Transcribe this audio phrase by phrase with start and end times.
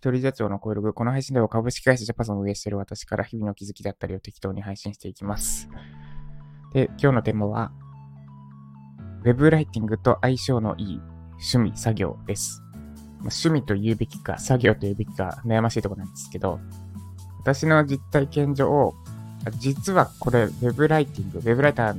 [0.00, 0.94] 一人社長の声ログ。
[0.94, 5.68] この配信では株式会社ジャパソンを運営している私から日々の気づきだったりを適当に配信していきます。
[6.72, 7.70] で、今日のテーマは、
[9.24, 11.00] ウェブライティングと相性のいい
[11.32, 12.62] 趣味、作業です。
[12.62, 12.78] まあ
[13.24, 16.60] 趣味と言うべきか、作業と言うべきか悩ましいところなんですけど、
[17.40, 18.94] 私の実体験上、
[19.58, 21.98] 実はこれ、ウェブライティング、ウェブライター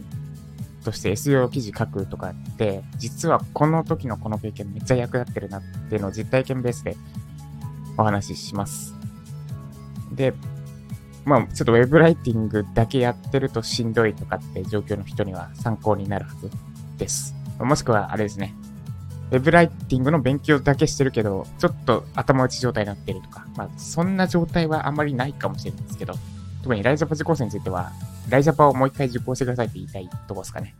[0.83, 6.97] として SEO 記事書くとかって、実はこの時のこの経験めっちゃ役立ってるなっていうのを実体験ベースで
[8.01, 8.93] お話しします。
[10.11, 10.33] で、
[11.25, 16.49] まあ、ちょっとウェブライティングだけやってるとしんどいとかって状況の人には参考になるはず
[16.97, 17.35] です。
[17.59, 18.55] もしくは、あれですね。
[19.31, 26.15] ウェブライティングの勉強だけしてるけど、ちょっと頭打ち状態になってるとか、まあ、そんな状態はあんまりないかもしれないですけど、
[26.63, 27.91] 特にライジャパ受講生については、
[28.29, 30.75] ライジャパをもう一回受講してくださいって言いたいとこですかね。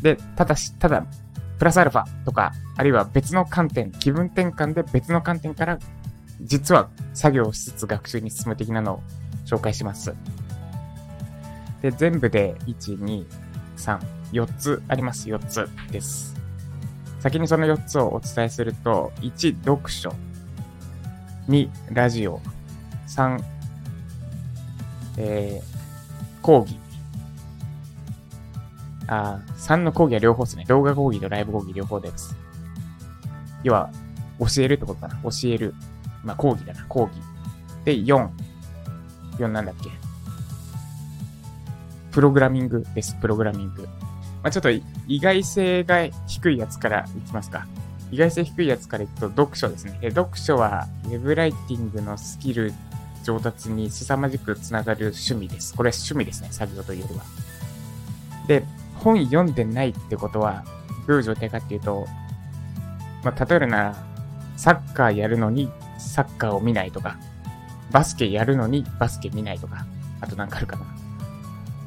[0.00, 1.04] で、ただし、ただ、
[1.60, 5.78] プラスアルファとか、あるいは別の観点、気分転換で別の観点から、
[6.40, 9.02] 実は作業しつつ学習に進む的なのを
[9.44, 10.14] 紹介します。
[11.82, 13.26] で、全部で1、2、
[13.76, 14.00] 3、
[14.32, 15.28] 4つあります。
[15.28, 16.34] 4つです。
[17.18, 20.14] 先にその4つをお伝えすると、1、読書。
[21.50, 22.40] 2、ラジオ。
[23.06, 23.38] 3、
[25.18, 26.78] えー、講義。
[29.10, 30.64] あ3の講義は両方ですね。
[30.66, 32.36] 動画講義とライブ講義両方です。
[33.64, 33.90] 要は、
[34.38, 35.16] 教えるってことかな。
[35.24, 35.74] 教える。
[36.24, 36.84] まあ、講義だな。
[36.88, 37.20] 講義。
[37.84, 38.28] で、4。
[39.38, 39.90] 4なんだっけ。
[42.12, 43.16] プログラミングです。
[43.20, 43.82] プログラミング。
[43.82, 47.66] まあ、ちょっと意外性が低いやつからいきますか。
[48.12, 49.98] 意外性低いやつからいくと読書ですね。
[50.00, 52.72] で読書は Web ライティングのスキル
[53.24, 55.74] 上達に凄まじくつながる趣味です。
[55.74, 56.48] これは趣味ですね。
[56.50, 57.24] 作業というよりは。
[58.46, 58.64] で、
[59.02, 60.64] 本読んでないってことは
[61.06, 62.06] どういう状態かっていうと、
[63.24, 63.96] まあ、例えるなら、
[64.56, 67.18] サッカーやるのにサッカーを見ないとか、
[67.90, 69.86] バスケやるのにバスケ見ないとか、
[70.20, 70.84] あとなんかあるかな。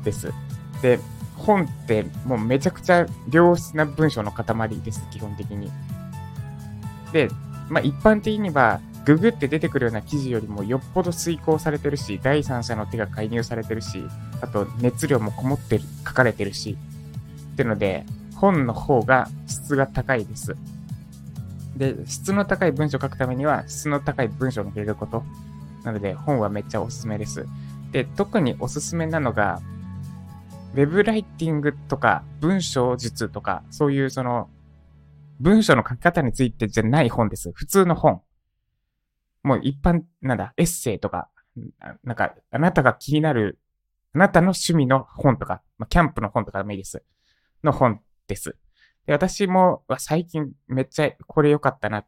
[0.04, 0.34] です。
[0.82, 1.00] で、
[1.38, 5.72] 本ってもうめちゃくちゃ良質な文章の塊です、基本的に。
[7.12, 7.30] で、
[7.70, 14.04] まあ一般的には、ググって出てくるような記事よりもよっぽど遂行されてるし、第三者の手が介入されてるし、
[14.42, 16.78] あと熱量もこもってる、書かれてるし、
[17.54, 18.06] ってので、
[18.36, 20.56] 本の方が質が高いです。
[21.78, 25.24] で、質の高い文章を書くためには、質の高い文章を入れること。
[25.84, 27.46] なので、本はめっちゃおすすめです。
[27.92, 29.62] で、特におすすめなのが、
[30.74, 34.50] ウェブライティングとか文章術とか、そういうその、
[35.40, 37.52] 文章の書き方についてじゃない本です。
[37.54, 38.22] 普通の本。
[39.44, 41.30] もう一般、なんだ、エッセイとか、
[42.04, 43.60] なんか、あなたが気になる、
[44.14, 47.04] あなたの趣味の本とか、まあ、キャンプの本とかでもいいです。
[47.64, 48.56] の本です。
[49.06, 52.06] で、私も最近めっちゃこれ良かったな、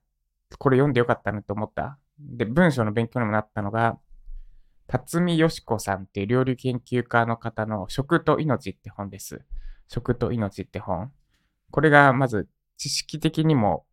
[0.57, 1.97] これ読んで良かったなと思った。
[2.19, 3.99] で、文章の勉強にもなったのが、
[4.87, 9.41] 辰巳よし子さんっていう料理研究家の方の食と命って本です。
[9.87, 11.11] 食と命って本。
[11.71, 13.85] これがまず知識的にも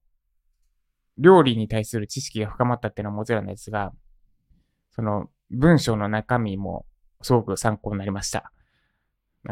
[1.19, 3.93] 料理に対する知識が深まったっていうのはもちろんですが、
[4.91, 6.87] その文章の中身も
[7.23, 8.53] すごく参考になりました。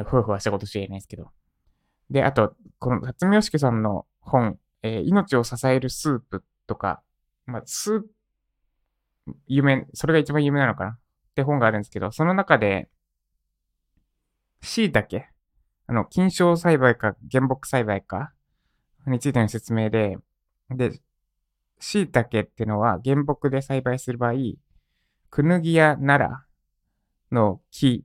[0.07, 1.31] ふわふわしたことしか言えないですけど。
[2.11, 7.03] で、あと、この辰巳よし子さんの本、えー命を支えるスープとか、
[7.47, 8.09] まあ、スープ、
[9.47, 10.91] 有名、それが一番有名なのかな？
[10.91, 10.99] っ
[11.35, 12.89] て本があるんですけど、その中で、
[14.63, 15.25] 椎茸
[15.87, 18.33] あの、菌床栽培か原木栽培か
[19.07, 20.19] についての説明で、
[20.71, 21.01] で、
[21.79, 24.35] 椎茸ってのは原木で栽培する場合、
[25.31, 26.45] クヌギやナラ
[27.31, 28.05] の木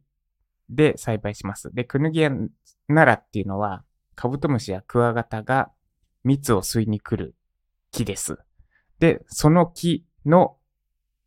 [0.70, 1.74] で栽培します。
[1.74, 2.32] で、クヌギや
[2.88, 3.84] ナラっていうのは、
[4.16, 5.72] カブトムシやクワガタが
[6.24, 7.36] 蜜を吸いに来る
[7.92, 8.38] 木です。
[9.00, 10.58] で、その木の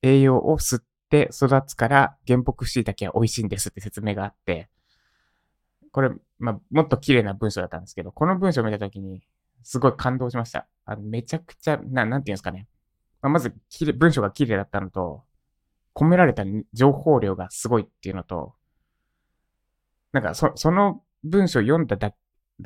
[0.03, 4.69] 栄養を吸って育つから原木椎茸は美味しいんですって説明があって、
[5.93, 9.23] これ、まあ、もっと綺麗な文章だったんですけど、この文章を見たときに、
[9.63, 10.67] すごい感動しました。
[10.85, 12.69] あのめちゃくちゃ、ななんていうんですかね。
[13.21, 15.25] まあ、まず、きれ文章が綺麗だったのと、
[15.95, 18.55] 込められた情報量がすごいっていうのと、
[20.13, 22.15] なんか、そ、その文章を読んだだ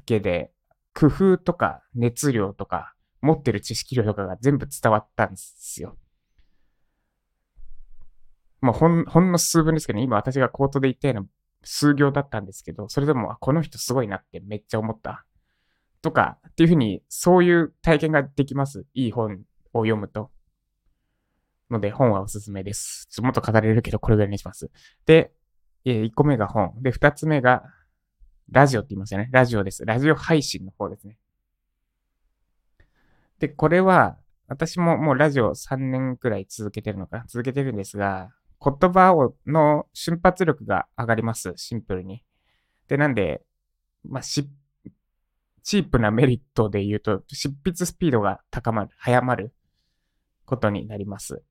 [0.05, 0.53] けで、
[0.95, 5.97] 工夫とか熱量とか、持ってる知識量とかが全部伝わったんですよ。
[8.61, 11.27] もうほん、ほんの数分ですけど、ね、今私が口頭で言ったような
[11.65, 15.25] 数行だったんですけど、それでも、この人すごいなってめっちゃ思った。
[16.01, 18.87] とか、っていうふうに、そういう体験ができます。
[18.95, 19.41] いい本
[19.73, 20.31] を読むと。
[21.71, 23.07] ので、本はおすすめです。
[23.11, 24.71] ちょっともっと語れるけど、これぐらいにします。
[25.07, 25.33] で、
[25.85, 26.75] え1個目が本。
[26.83, 27.65] で、2つ目が、
[28.51, 29.29] ラジオって言いますよね。
[29.33, 29.85] ラジオです。
[29.85, 31.17] ラジオ配信の方ですね。
[33.39, 34.19] で、これは、
[34.49, 37.25] 私ももうラジオ3年くらい続けてるのかな？
[37.27, 38.31] 続けてるんですが、
[38.63, 41.55] 言葉をの瞬発力が上がります。
[41.57, 42.23] シンプルに。
[42.89, 43.43] で、なんで、
[44.05, 44.51] まあ、し、
[45.63, 49.55] チープなメリットで言うと、執筆スピードが高まる、早まる
[50.45, 51.43] ことになります。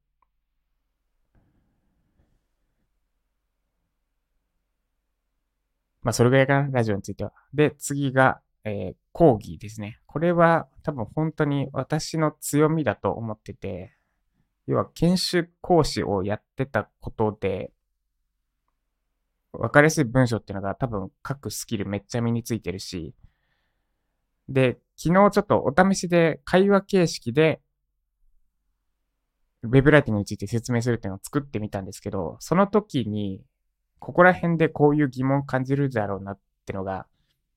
[6.04, 7.34] まあ、それぐらいかな、ラジオについては。
[7.54, 10.00] で、次が、えー、講義ですね。
[10.06, 13.96] これは多分本当に私の強みだと思ってて、
[14.68, 17.72] 要は研修講師をやってたことで、
[19.54, 23.14] わかりやすい文章っていうのが多分書くスキルめっちゃ身についてるし、
[24.48, 27.62] で、昨日ちょっとお試しで会話形式で、
[29.64, 33.42] ウェブライティングについて説明するっていうのを作ってみたんですけど、その時に、
[34.02, 37.06] ここら辺でこういう疑問感じるだろうなってのが、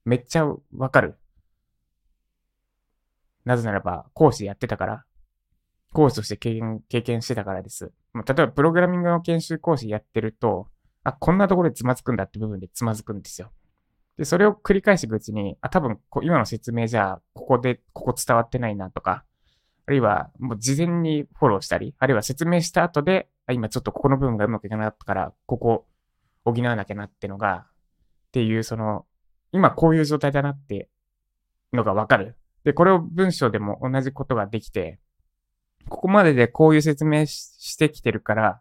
[0.05, 0.47] めっちゃ
[0.77, 1.17] わかる。
[3.47, 5.05] なぜならば、講師やってたから、
[5.95, 7.93] 講師として経験、経験してたからです。
[8.15, 10.69] 例えば、プログラミングの研修講師やってると、
[11.03, 13.51] あ、こんなところでつまずくんだって部分でつまずくんですよ。
[14.19, 19.25] で、それを繰り返していくうちに、あ、多分今の説明じゃ、ここで、ここ伝わってないなとか、
[19.87, 25.87] あるいは、もう事前にフォローしたり、あるいは説明した後で、あ、今ちょっとここの部分がうまくいかなかったから、ここ
[26.45, 27.67] 補わなきゃなってのが、
[28.29, 29.07] っていう、その、
[29.53, 30.89] 今こういう状態だなって
[31.73, 32.37] のがわかる。
[32.65, 34.99] で、これを文章でも同じことができて、
[35.89, 38.61] ここまででこういう説明してきてるから、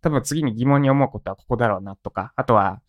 [0.00, 2.80] 多分次に疑問に思うことはここだろうなとか、あとは、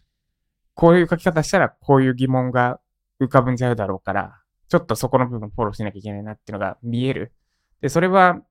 [0.74, 2.80] こういう書き方したらこういう疑問が
[3.22, 7.34] 浮かぶんじゃうだろうから、ちょっとそこの部分フォローしなきゃいけないなっていうのが見える。
[7.82, 8.42] で、それは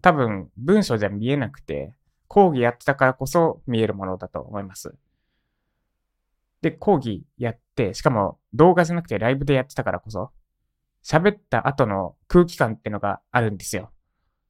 [0.00, 1.94] 多分文章じゃ見えなくて、
[2.26, 4.94] 講義やってたからこそ見えるものだと思います。
[6.62, 10.30] で、講義やって、しかも動画じゃなくてライブでやってたからこそ、
[11.04, 13.90] 喋った後の空気感ってのがあるんですよ。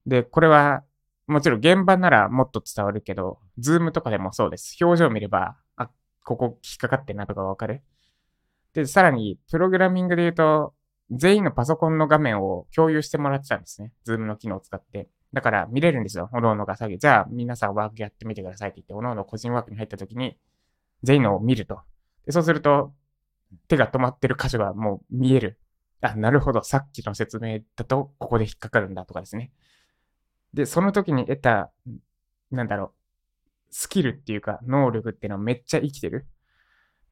[0.06, 0.82] で、これは、
[1.26, 4.76] もちろん現場ならもっと伝わるけど、ズームとかでもそうです。
[4.82, 5.90] 表情を見れば、あ、
[6.24, 7.82] ここ引っかかってんなとかわかる。
[8.72, 10.74] で、さらに、プログラミングで言うと、
[11.10, 13.92] 全員のパソコンの画面を共有してもらってたんですね。
[14.04, 15.08] ズームの機能を使って。
[15.32, 16.30] だから見れるんですよ。
[16.32, 16.96] おのおのが作業。
[16.96, 20.38] じゃあ皆さんワークやってみてくださいって言って、おのおの個人ワークに入った時に、
[21.02, 21.80] 全員のを見ると。
[22.28, 22.92] でそうすると、
[23.68, 25.58] 手が止まってる箇所がもう見える。
[26.02, 26.62] あ、なるほど。
[26.62, 29.50] さっきの説明だと、ここで引っかかるんだとかですね。
[30.52, 31.72] で、その時に得た、
[32.50, 32.90] なんだろう、
[33.70, 36.26] スキルっていうか、能力っていうのはめっちゃ生きてる。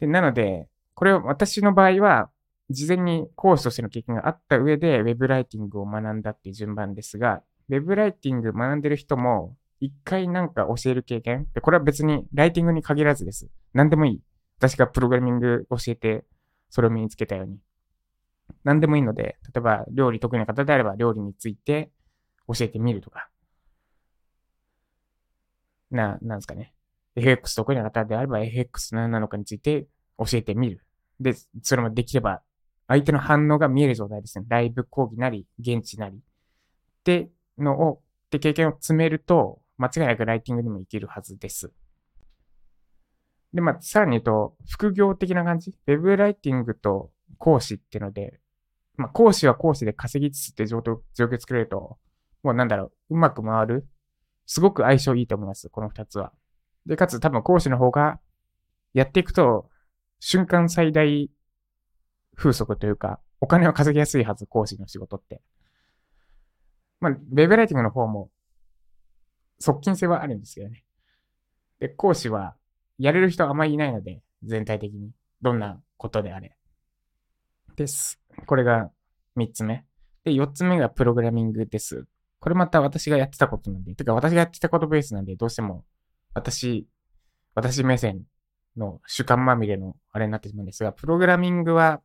[0.01, 2.29] で、なので、これを私の場合は、
[2.69, 13.49] 事前に講師としての経験があった上で、ウェブライティングを学んだっていう順番ですが、ウェブライティング学んでる人も、一回なんか教える経験で、これは別にライティングに限らずです。
[13.73, 14.21] 何でもいい。
[14.58, 16.25] 私がプログラミング教えて、
[16.70, 17.58] それを身につけたように。
[18.64, 21.91] 何でもいいので、例えば料理得意な方であれば料理について
[22.47, 23.29] 教えてみるとか。
[25.91, 26.73] な、なんですかね。
[27.17, 29.87] FX 得意な方であれば FX 何なのかについて
[30.19, 30.85] 教えてみる。
[31.20, 32.43] で、それもできれば
[32.88, 34.47] 相手の反応が見える状態ですね。
[34.49, 36.17] ライブ講義なり、現地なり。
[36.17, 36.20] っ
[37.03, 41.73] てのを、って経験を積めると、間違いなくライティングにもいけるはずです。
[43.52, 45.75] で、まあ、さらに言うと、副業的な感じ？
[45.87, 48.40] ウェブライティングと講師っていうので、
[48.96, 51.98] まあ、講師は講師で稼ぎつつって状況、状況作れると、
[52.43, 53.88] もうなんだろう、うまく回る。
[54.46, 56.32] すごく相性いいと思います、この二つは。
[56.86, 58.20] で、かつ多分講師の方が、
[58.94, 59.69] やっていくと、
[60.20, 61.31] 瞬間最大
[62.36, 65.43] 風速というか、お金を稼ぎやすいはず、講師の仕事って。
[67.00, 68.31] まあ、ウェブライティングの方も、
[69.58, 70.84] 側近性はあるんですけどね。
[71.81, 72.56] で、講師は、
[72.98, 75.10] やれる人あまりいないので、全体的に。
[75.43, 76.56] どんなことであれ。
[77.76, 78.20] です。
[78.46, 78.91] これが
[79.36, 79.84] 3つ目。
[80.24, 82.06] で、4つ目がプログラミングです。
[82.41, 85.84] これまた私がやってたことなんで、てか私がやってたことベースなんで、どうしても
[86.34, 86.86] 私、
[87.55, 88.22] 私目線
[88.76, 92.00] の主観まみれのあれになってしまうんですが、プログラミングは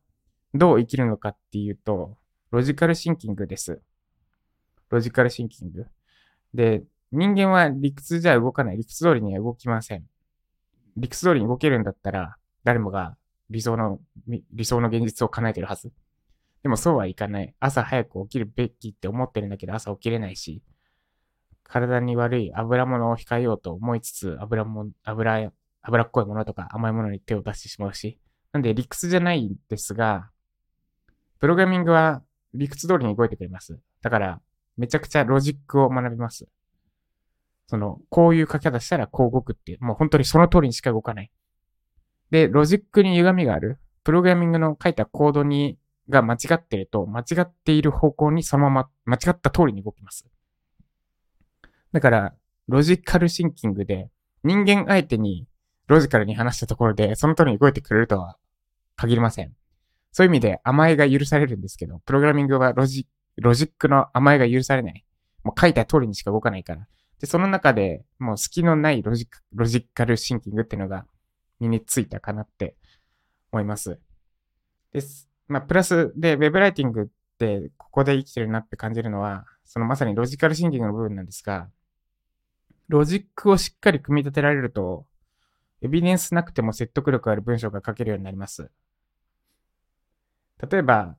[0.54, 2.16] どう生きるのかっていうと、
[2.50, 3.80] ロジカルシンキングです。
[4.90, 5.86] ロジカルシンキング。
[6.54, 8.76] で、人間は理屈じゃ動かない。
[8.76, 10.04] 理屈通りには動きません。
[10.96, 13.16] 理屈通りに動けるんだったら、誰もが
[13.50, 15.92] 理想の、理想の現実を叶えてるはず。
[16.62, 17.54] でもそうはいかない。
[17.60, 20.62] 朝早く起きるべきって思ってるんだけど朝起きれないし、
[21.64, 28.18] 体に悪い油物を控えようと思いつつ、油も、油、油っこいものとか甘いものに手を出してしまうし。
[28.52, 30.30] なんで理屈じゃないんですが、
[31.40, 32.22] プログラミングは
[32.54, 33.78] 理屈通りに動いてくれます。
[34.02, 34.40] だから、
[34.76, 36.46] めちゃくちゃロジックを学びます。
[37.72, 41.30] その、こういう書き方したらこう動くっていう、もう本当にその通りにしか動かない。
[42.30, 43.78] で、ロジックに歪みがある。
[44.04, 45.78] プログラミングの書いたコードに
[46.10, 50.26] が間違ってると、間違っている方向にそのまま、間違った通りに動きます。
[51.92, 52.34] だから、
[52.68, 54.10] ロジカルシンキングで、
[54.44, 55.46] 人間相手に
[55.86, 58.36] ロジカルに話したところで、その通りに動いてくれるとは
[58.96, 59.54] 限りません。
[60.10, 65.06] そういう意味で甘えが許されるんですけど、プログラミングはロジ、ロジックの甘えが許されない。
[65.42, 66.86] もう書いた通りにしか動かないから。
[67.22, 71.06] で、その中でもう隙のないロジロジカルシンキングっていうのが
[71.60, 72.74] 身についたかなって
[73.52, 74.00] 思います。
[74.92, 75.28] です。
[75.46, 77.06] まあ、プラスで、ウェブライティングっ
[77.38, 81.70] てここで生きてるなって感じるのは、そのまさにロジカルシンキングの部分なんですが、
[82.88, 85.06] ロジックをしっかり組み立てられると、
[85.80, 88.68] エビデンスなくても説得力ある文章が書けるようになります。
[90.68, 91.16] 例えば、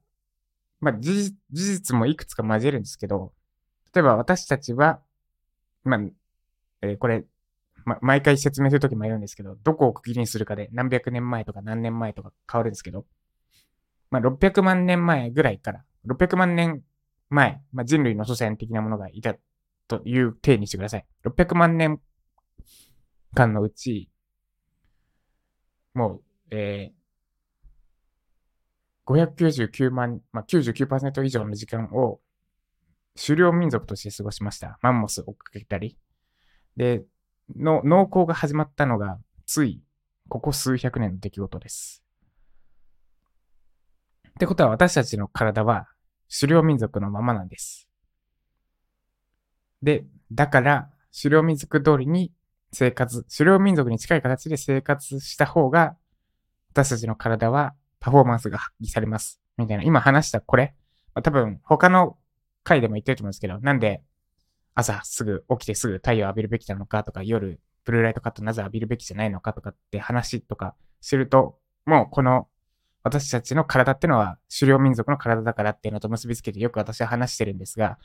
[0.82, 3.32] まあ、事実事実もいくつか交えるんですけど、
[3.94, 5.00] 例えば私たちは、
[5.84, 6.00] まあ、
[6.82, 7.26] えーこれ、
[7.86, 13.06] ま、毎回説明するときも言うんですけど、どこを区切りにするかで何百年前とか何年前とか変わるんですけど、
[14.10, 16.84] まあ、600万年前ぐらいから、600万年
[17.30, 19.36] 前、まあ、人類の祖先的なものがいた
[19.88, 21.06] という体にしてください。
[21.26, 22.00] 600万年
[23.34, 24.10] 間のうち、
[25.94, 27.04] もう、えー、
[29.06, 32.20] 599万、まあ、99%以上の時間を
[33.16, 34.80] 狩猟民族として過ごしました。
[34.82, 35.98] マンモスを追っかけたり。
[36.76, 37.04] で、
[37.56, 39.82] の、農耕が始まったのが、つい、
[40.30, 42.04] ここ数百年の出来事です。
[44.30, 45.88] ってことは私たちの体は
[46.40, 47.88] 狩猟民族のままなんです。
[49.84, 52.34] で、だから、狩猟民族通りに
[52.72, 55.96] 生活、狩猟民族に近い形で生活した方が、
[56.72, 59.40] 私たちの体はパフォーマンスが発揮されます。
[59.58, 59.84] みたいな。
[59.84, 60.74] 今話したこれ、
[61.14, 62.18] ま、多分他の
[62.64, 64.02] 回でも言ってると思うんですけど、なんで
[64.76, 72.48] 朝すぐ起きてすぐ太陽浴びるべきなのかとか、夜ブルーライトカットなぜ浴びるべきじゃないのかとかって話とかすると、もうこの
[73.04, 77.98] 私たちの体ってのは狩猟民族の体だからっていうのと結びつけてよく私は話してるんですが、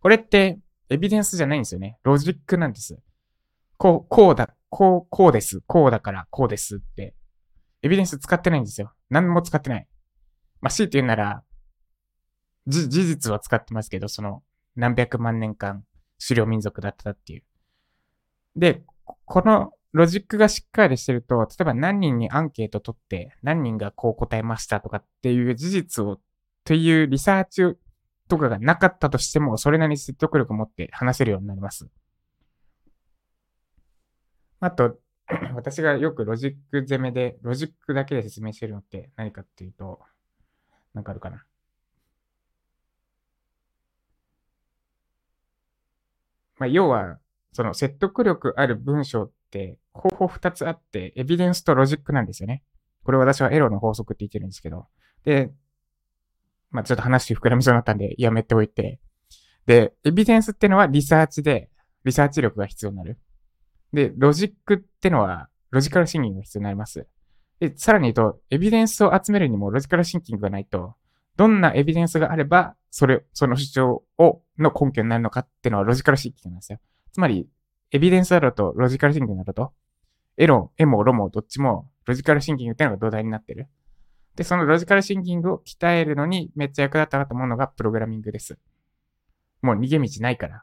[0.00, 0.58] これって
[0.88, 1.98] エビデンスじゃないんですよね。
[2.02, 2.98] ロジックなんです。
[3.76, 5.60] こう、こうだ、こう、こうです。
[5.66, 7.14] こうだからこうですって。
[7.82, 8.92] エビデンス使ってないんですよ。
[9.10, 9.86] 何も使ってない。
[10.60, 11.42] まあ、強いて言うなら、
[12.66, 14.42] 事実は使ってますけど、その
[14.74, 15.84] 何百万年間
[16.26, 17.42] 狩猟民族だったっていう。
[18.56, 18.82] で、
[19.24, 26.18] このロジックがしっかりしてると、例えば何人にアンケート取って、何人がこう答えましたとかっていう事実を、
[26.64, 27.78] というリサーチ
[28.28, 31.88] とかがなかったとしても、それなりに説得力を持って話せるようになります。
[34.60, 34.98] あと、
[35.54, 40.00] 私がよくロジック攻めで、ロジックだけで説明してるのって何かっていうと、
[40.94, 41.44] なんかあるかな。
[46.58, 47.18] まあ、要は、
[47.52, 52.62] その説得力ある文章って方法二つあって、エビデンスとロジックなんですよね。
[53.04, 54.86] これ私はエロの法則って言ってるんですけど。
[55.24, 55.50] で、
[56.70, 59.00] まあ、ちょっと話膨らみそうになったんでやめておいて。
[59.64, 61.70] で、エビデンスってのはリサーチで、
[62.04, 63.18] リサーチ力が必要になる。
[63.92, 67.06] で、ロジックってのは、ロジカルシンキングが必要になります。
[67.60, 70.94] で、さらに言うと、エビデンスを集めるにもロジカルシンキングがないと、
[71.36, 76.78] どんなエビデンスがあれば、それ、その主張を、の根拠になるのかっていうのはロジカルシンキングなんですよ。
[77.12, 77.46] つまり、
[77.90, 79.72] エビデンスだろうとロジカルシンキングだろうと、
[80.38, 83.68] エロ、エモ、ロモ、どっちもロジカルシンキングっていうのが土台になってる。
[84.34, 88.58] で、そのロジカルシンキングを鍛えるのにめっちゃ役立ったなと思うのがプログラミングです。
[89.62, 90.62] もう逃げ道ないから。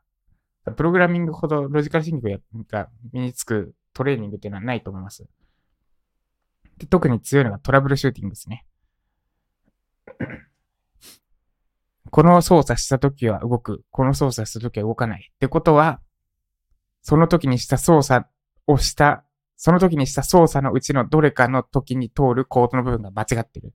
[0.75, 5.25] プログラミングほどロジカルシンキングが身につくトレーニングっていうのはないと思います。
[6.77, 8.65] で特に強いのがトラブルシューティングですね。
[12.13, 13.83] この操作した時は動く。
[13.89, 15.31] この操作した時は動かない。
[15.33, 15.99] ってことは、
[17.01, 18.27] その時にした操作
[18.67, 23.73] をした、その時にした操作のうちのどれかの時に通るコードの部分が間違ってる。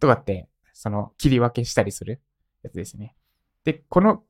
[0.00, 2.22] とかって、その切り分けしたりする
[2.62, 3.14] やつですね。
[3.64, 4.22] で、この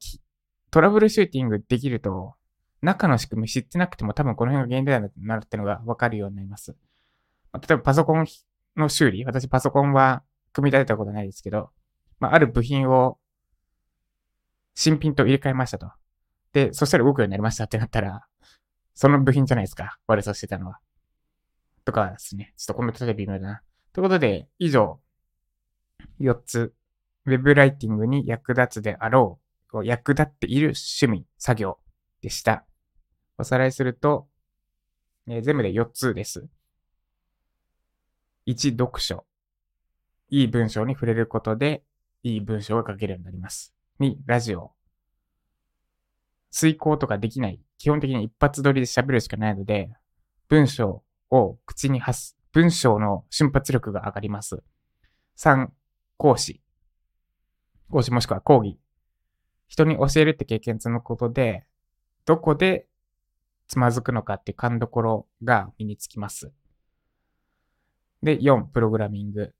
[0.72, 2.34] トラブルシューティングできると、
[2.82, 6.74] 中の仕組み知ってなくても多分この辺が原因だなるってのがわかるようになります。
[7.52, 8.26] ま例えばパソコン
[8.76, 11.70] の修理、私パソコンは組み立てたことないですけど、
[12.18, 13.16] まあ、ある部品を
[14.80, 15.90] 新品と入れ替えましたと。
[16.52, 18.24] で、そしたら動くようになりましたってなったら、
[18.94, 19.98] その部品じゃないですか。
[20.06, 20.78] 悪さしてたのは。
[21.84, 22.54] とかですね。
[22.56, 23.62] ちょっとこの例え微妙だな。
[23.92, 25.00] ということで、以上、
[26.20, 26.72] 4つ、
[27.24, 29.40] ウェブライティングに役立つであろ
[29.72, 31.80] う、役立っている趣味、作業
[32.20, 32.64] でした。
[33.36, 34.28] おさらいすると、
[35.26, 36.46] えー全部で4つです。
[38.46, 39.26] 1、読書。
[40.28, 41.82] いい文章に触れることで、
[42.22, 43.74] いい文章が書けるようになります。
[44.00, 44.72] 2、ラジオ。
[46.50, 47.60] 遂行とかできない。
[47.78, 49.90] 基本的に一発撮りで喋るしかないので、
[50.48, 52.36] 文章を口に発す。
[52.52, 54.62] 文章の瞬発力が上がります。
[55.36, 55.68] 3、
[56.16, 56.60] 講師。
[57.90, 58.78] 講師もしくは講義。
[59.66, 61.64] 人に教えるって経験積むことで、
[62.24, 62.86] どこで
[63.66, 66.52] つまずくのかって勘どころが身につきます。
[68.22, 69.54] で、4、プログラミング。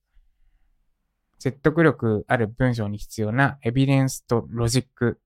[1.39, 5.21] 説得力ある文章に必要なエビデンスとロジック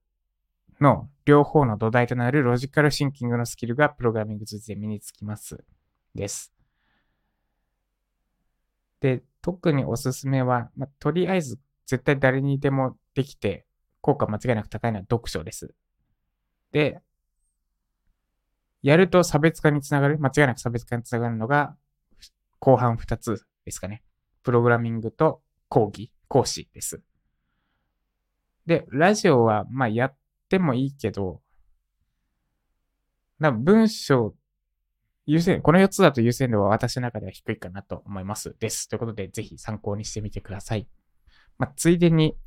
[0.79, 5.63] の両方の土台となるロジカルシンキングのスキルがプログラミング通じて身につきます。
[6.13, 6.53] です。
[8.99, 13.65] で、特におすすめは、ま、とりあえず絶対誰にでもできて
[14.01, 15.73] 効果間違いなく高いのは読書です。
[16.71, 17.01] で、
[18.83, 21.75] やると差別化につながる、間違いなく差別化につながるのが、
[22.59, 24.03] 後半2つですかね。
[24.43, 25.41] プログラミングと
[25.73, 27.01] 講義、講師です。
[28.67, 30.15] で、ラジオは、まあ、やっ
[30.47, 31.41] てもいいけど、
[33.39, 34.35] な文章、
[35.25, 38.55] 優先、この4つだと優先度は私の中では低いかなと思います。
[38.59, 38.87] です。
[38.87, 40.87] ということで、ぜひ参考にしてみてください。
[41.57, 42.37] まあ、ついでに、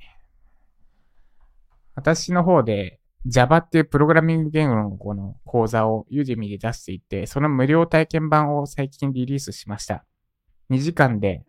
[1.97, 10.05] 私の方で Java っていうプログラミング言語のこの講座を Udemy で出していて、その無料体験版を最近リリースしました。
[10.71, 11.43] 2時間で、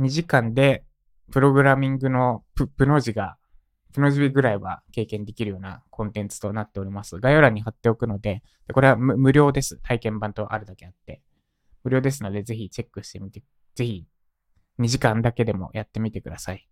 [0.00, 0.84] 2時間で
[1.30, 3.36] プログラミングのププの字が、
[3.92, 7.18] プの字ぐらいは経験できるようなコンテンツとなっております。
[7.18, 9.78] 概要欄に貼っておくので、でこれは無料です。
[9.82, 11.22] 体験版とあるだけあって。
[11.84, 13.42] 無料ですので、ぜひチェックしてみて、
[13.74, 14.06] ぜひ
[14.80, 16.68] 2時間だけでもやってみてください。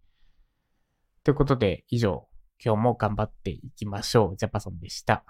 [1.25, 2.27] ということで、以上、
[2.65, 4.37] 今日も頑張っていきましょう。
[4.37, 5.25] ジャパソンでした。